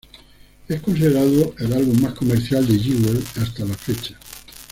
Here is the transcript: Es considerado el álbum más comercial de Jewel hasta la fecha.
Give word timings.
Es 0.67 0.81
considerado 0.81 1.53
el 1.59 1.73
álbum 1.73 2.01
más 2.01 2.15
comercial 2.15 2.65
de 2.65 2.79
Jewel 2.79 3.23
hasta 3.39 3.65
la 3.65 3.75
fecha. 3.75 4.17